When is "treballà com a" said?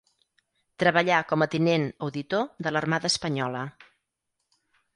0.83-1.49